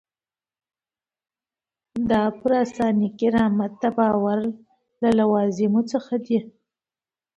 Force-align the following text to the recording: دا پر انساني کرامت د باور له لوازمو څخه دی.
دا 2.09 2.21
پر 2.39 2.51
انساني 2.61 3.09
کرامت 3.19 3.71
د 3.81 3.83
باور 3.97 4.39
له 5.01 5.09
لوازمو 5.17 5.81
څخه 5.91 6.13
دی. 6.25 6.39